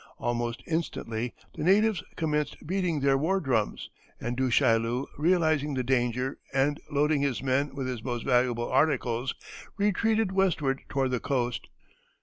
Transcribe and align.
Almost 0.17 0.63
instantly 0.65 1.35
the 1.53 1.63
natives 1.63 2.01
commenced 2.15 2.65
beating 2.65 3.01
their 3.01 3.19
war 3.19 3.39
drums, 3.39 3.91
and 4.19 4.35
Du 4.35 4.49
Chaillu, 4.49 5.05
realizing 5.15 5.75
the 5.75 5.83
danger 5.83 6.39
and 6.51 6.79
loading 6.89 7.21
his 7.21 7.43
men 7.43 7.75
with 7.75 7.85
his 7.85 8.03
most 8.03 8.25
valuable 8.25 8.67
articles, 8.67 9.35
retreated 9.77 10.31
westward 10.31 10.81
toward 10.89 11.11
the 11.11 11.19
coast. 11.19 11.67